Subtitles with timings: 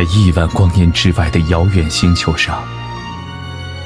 [0.00, 2.64] 在亿万光年之外的遥远星球上，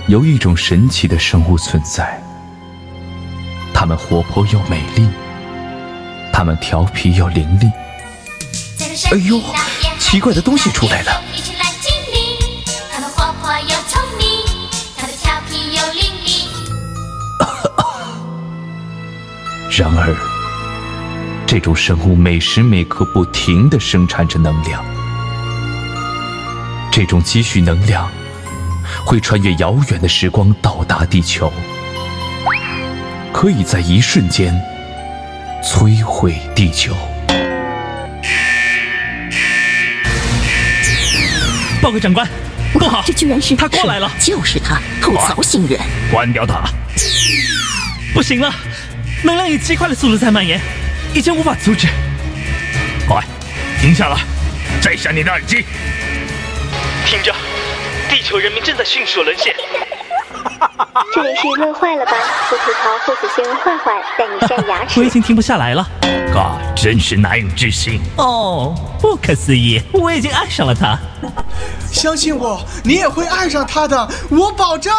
[0.07, 2.23] 有一种神奇的生物存在。
[3.75, 5.09] 它们活泼又美丽，
[6.33, 7.69] 它们调皮又伶俐。
[9.11, 9.43] 哎呦，
[9.99, 11.21] 奇怪的东西出来了！
[19.77, 20.17] 然而，
[21.45, 24.94] 这种生物每时每刻不停地生产着能量。
[26.97, 28.09] 这种积蓄能量
[29.05, 31.53] 会穿越遥远的时光到达地球，
[33.33, 34.55] 可以在一瞬间
[35.61, 36.95] 摧毁地球。
[41.83, 42.25] 报告长官，
[42.73, 45.77] 不好，这居然是他过来了，就是他，吐槽星人，
[46.13, 46.63] 关掉他！
[48.15, 48.55] 不行了，
[49.25, 50.61] 能量以极快的速度在蔓延，
[51.13, 51.89] 已经无法阻止。
[53.09, 53.21] 快，
[53.81, 54.21] 停下来，
[54.81, 55.65] 摘下你的耳机。
[57.05, 57.35] 听着，
[58.09, 59.55] 地球人民正在迅速沦陷。
[61.15, 62.13] 这里是乐坏了吧？
[62.49, 64.99] 不吐槽不死星人坏坏，带你晒牙齿。
[64.99, 65.87] 我已经停不下来了。
[66.33, 68.01] God，真是难以置信。
[68.17, 70.99] 哦，不可思议，我已经爱上了他。
[71.93, 74.93] 相信我，你也会爱上他的，我保证。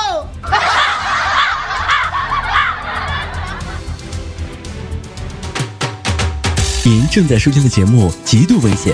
[6.84, 8.94] 您正在收听的节目极度危险。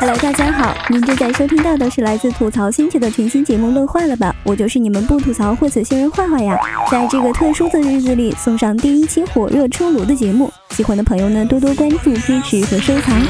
[0.00, 6.58] Hello，大家好，您正在收听到的是来自吐槽星球的全新节目《乐坏了吧》，我就是你们不吐槽会死星人坏坏呀。
[6.90, 13.20] 在这个特殊的日子里，送上第一期火热出炉的节目，喜欢的朋友呢多多关注、支持和收藏。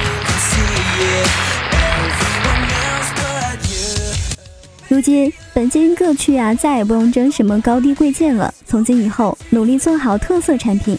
[4.86, 10.97] 如今，本京各区啊再也不用争什么高低贵贱了，从今以后努力做好特色产品。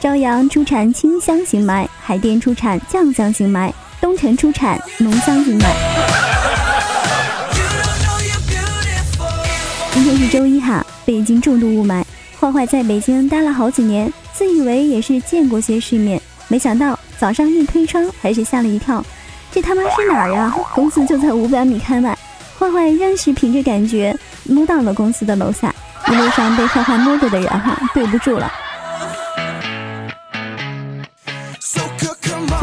[0.00, 3.70] 朝阳出产清香型霾，海淀出产酱香型霾。
[4.02, 5.66] 东城出产浓香型霾。
[9.92, 12.02] 今天是周一哈，北京重度雾霾。
[12.40, 19.04] 坏坏在北京待了好几年，自以为也是见过些世面，没想到早上一推窗，还是吓了一跳。
[19.52, 20.52] 这他妈是哪儿呀？
[20.74, 22.18] 公司就在五百米开外。
[22.58, 24.12] 坏坏仍是凭着感觉
[24.42, 25.72] 摸到了公司的楼下。
[26.08, 28.52] 一路上被坏坏摸过的人哈，对不住了。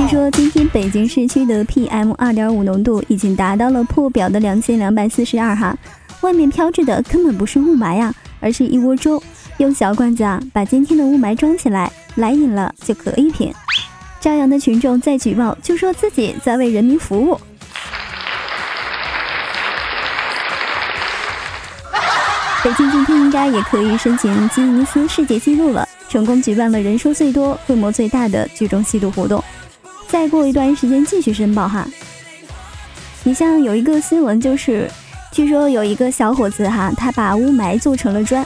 [0.09, 5.77] 说今天北京市区的 PM 二点五浓度已经达到了破表的两千两百四十二哈，
[6.21, 9.21] 外面飘着的根本不是雾霾呀，而是一窝粥。
[9.57, 13.53] 用小罐子啊把今天的雾霾装起来，来饮了就可以品。
[14.19, 17.39] 朝阳的群众在举报，就说自己在为人民服务。
[22.65, 29.43] 北京今天应该也可以申请吉尼斯世界纪录了，成功举办了人数最多、规模最大的聚众吸毒活动。
[30.09, 31.87] 再过一段时间继续申报哈。
[33.23, 34.89] 你像有一个新闻，就是
[35.31, 38.45] 据说有一个小伙子哈，他把雾霾做成了砖。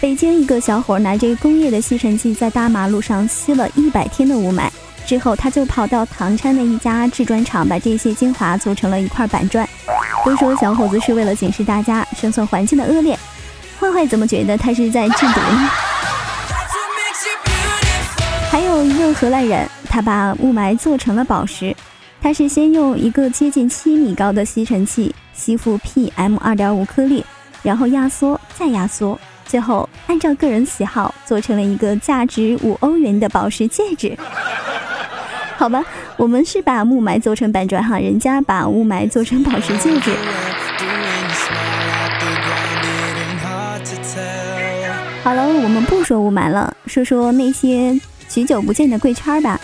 [0.00, 4.68] 北京一个小伙拿着工业的吸尘器在大马路上吸了一百天的雾霾，
[5.06, 9.66] 之后他就跑到唐山的一家制砖厂，把这些精华做成了一块板砖。
[10.24, 13.16] 都说小伙子是为了警示大家生存环境的恶劣，
[13.78, 15.70] 坏坏怎么觉得他是在制毒呢？
[18.56, 19.68] 还有一个荷兰人。
[19.90, 21.76] 他把雾霾做成了宝石，
[22.22, 27.22] 他是先用一个接近七米高的吸尘器吸附 PM 二点五颗粒，
[27.62, 34.16] 然后压缩再压缩，最后按照个人喜好做成了一个价值五欧元的宝石戒指。
[35.58, 35.84] 好吧，
[36.16, 40.10] 我们是把雾霾做成板砖哈，人家把雾霾做成宝石戒指。
[45.22, 47.98] 好了，我们不说雾霾了，说说那些
[48.36, 49.58] 许久不见的贵圈吧。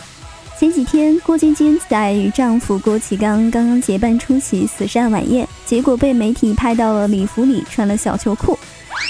[0.58, 8.58] 前几天，郭晶晶在与丈夫郭启刚刚刚结伴出席慈善晚宴，结果被媒体拍到了礼服里穿了小秋裤。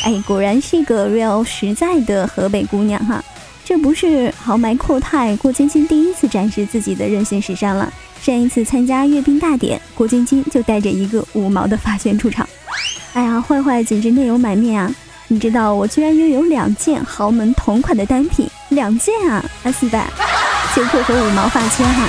[0.02, 3.24] 哎，果然是个 real 实在的河北姑娘哈！
[3.64, 7.92] 这不是豪迈阔太郭晶晶第一次展示自己的任性时尚了。
[8.20, 12.44] 上一次参加阅兵大典，郭晶晶就带着一个五毛的发圈出场。
[13.12, 14.92] 哎呀，坏坏简直内容满面啊！
[15.28, 20.08] 你知道我居然拥有两件豪门同款的单品，两件啊，啊四百，
[20.74, 22.06] 秋裤和五毛发圈哈。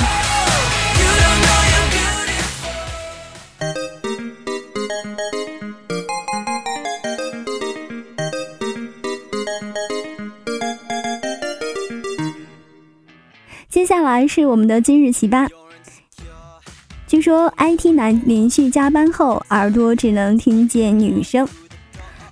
[13.70, 15.50] 接下来是我们的今日奇葩，
[17.08, 21.48] 据说 IT 男连续加班后耳朵只能听见女声，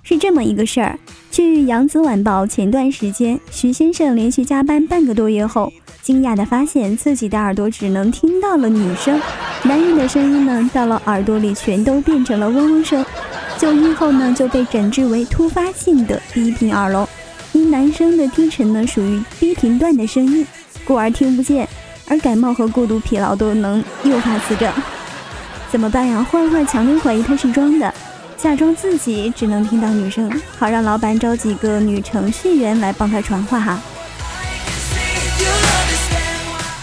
[0.02, 0.98] 是这么一个事儿。
[1.32, 9.18] 据扬子晚报前段时间，徐先生连续加班半个多月后，惊讶地发现自己的耳朵只能听到了女声，
[9.62, 13.02] 男人的声音呢，到了耳朵里全都变成了嗡嗡声。
[13.56, 17.08] 就医后呢，就被诊治为突发性的低频耳聋，
[17.52, 20.46] 因男生的低沉呢属于低频段的声音，
[20.84, 21.66] 故而听不见。
[22.08, 24.70] 而感冒和过度疲劳都能诱发此症，
[25.70, 26.22] 怎么办呀？
[26.30, 27.94] 坏坏强烈怀疑他是装的，
[28.42, 30.28] 假装自己只能听到女生，
[30.58, 33.80] 好让老板招几个女程序员来帮他传话哈。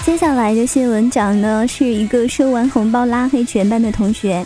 [0.06, 4.46] 接下来的新闻讲的是一个收完红包拉黑全班的同学。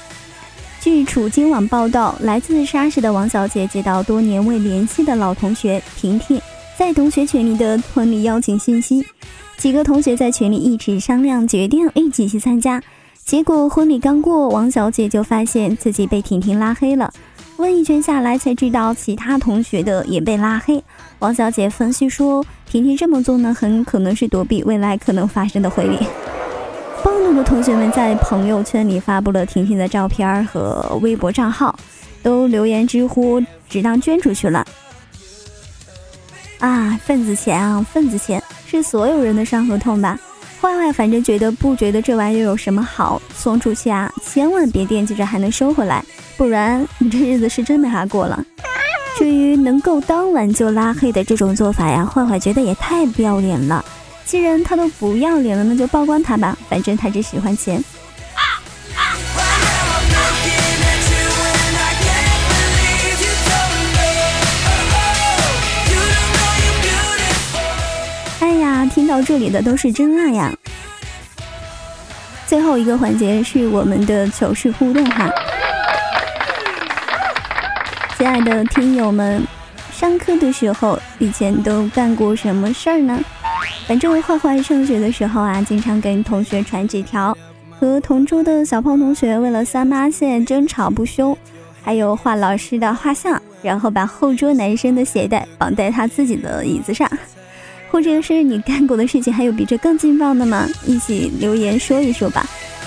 [0.82, 6.42] 据楚金网报道，来自沙市的王小姐接到多年未联系的老同学婷婷
[6.76, 9.06] 在同学群里的婚礼邀请信息。
[9.58, 12.82] 几个同学在群里一起商量，决定一起去参加。
[13.26, 17.12] 结果婚礼刚过，王小姐就发现自己被婷婷拉黑了。
[17.56, 20.84] 问一圈下来，才知道其他同学的也被拉黑。
[21.20, 25.98] 王小姐分析说，婷婷这么做呢，很可能是躲避未来可能发生的婚礼。
[27.02, 31.74] 暴怒的同学们在朋友圈里发布了婷婷的照片和微博账号，
[32.22, 34.66] 都留言直呼只当捐出去了。
[36.60, 38.44] 啊，份子钱啊，份子钱。
[38.68, 40.20] 是所有人的伤和痛吧？
[40.64, 46.02] 坏坏反正觉得不觉得这玩意有什么好，送出去啊，千万别惦记着还能收回来，
[46.38, 48.42] 不然你这日子是真没法过了。
[49.18, 53.84] 至于能够当晚就拉黑的这种做法呀，坏坏觉得也太不要脸了。
[54.24, 57.84] 既然他都不要脸了，那就曝光他吧，反正他只喜欢钱。
[68.94, 70.54] 听到这里的都是真爱呀！
[72.46, 75.28] 最后一个环节是我们的糗事互动哈，
[78.16, 79.42] 亲爱的听友们，
[79.92, 83.20] 上课的时候以前都干过什么事儿呢？
[83.88, 87.36] 反正坏坏上学的时候啊，经常跟同学传纸条，
[87.72, 91.36] 和同桌的小胖同学为了三八线争吵不休，
[91.82, 97.10] 还有画老师的画像，然后把后桌男生的鞋带绑在他自己的椅子上。
[97.94, 100.68] 或者是你干过的事情，还有比这更劲爆的吗？
[100.88, 102.44] 一起留言说一说吧。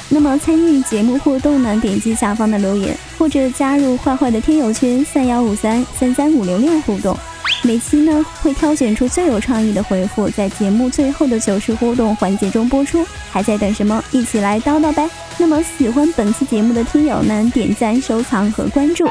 [0.08, 1.78] 那么参与节目互动呢？
[1.80, 7.16] 点击下方的留言，或者加入坏坏的听友群三幺五三三三五零六互动。
[7.62, 13.06] 每期呢会挑选出最有创意的回复，在节目最后的糗事互动环节中播出。
[13.30, 14.02] 还在等什么？
[14.10, 15.08] 一起来叨叨呗！
[15.38, 19.06] 那么喜欢本期节目的听友呢，点赞、收藏和关注。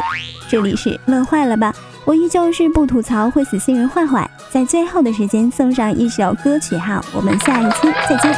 [0.49, 1.73] 这里是乐坏了吧？
[2.03, 8.33] 我依旧是不吐槽会死新人坏坏，在最后的时间送上一首歌曲哈，我们下一期再见。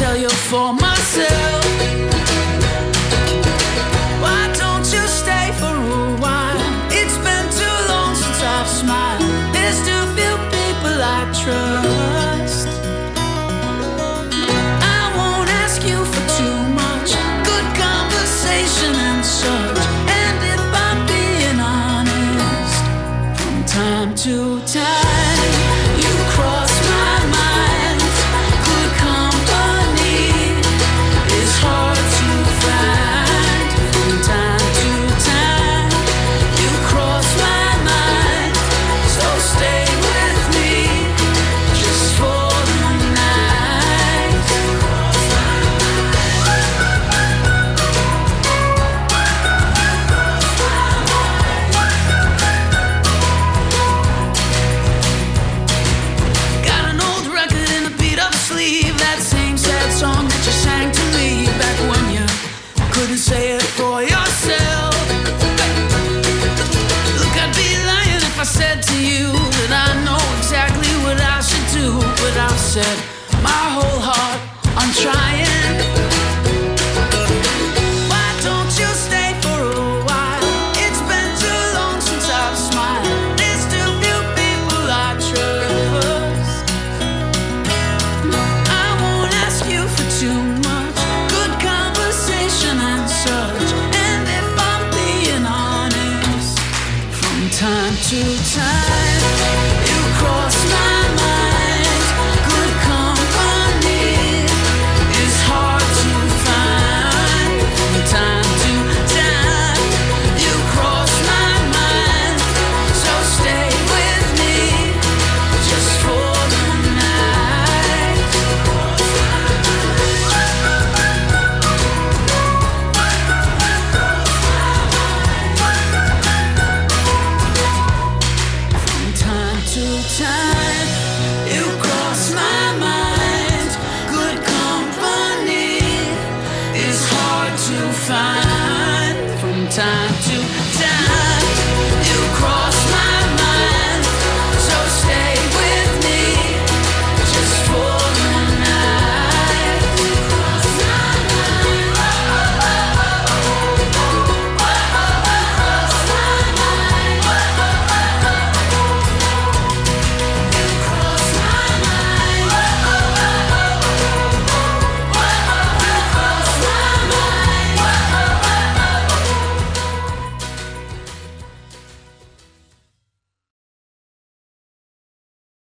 [0.00, 1.64] For myself.
[4.22, 6.60] Why don't you stay for a while?
[6.90, 9.22] It's been too long since I've smiled.
[9.52, 12.68] There's too few people I trust.
[14.96, 17.10] I won't ask you for too much.
[17.50, 19.78] Good conversation and such.
[20.22, 22.82] And if I'm being honest,
[23.38, 24.97] from time to time.
[72.80, 73.17] Said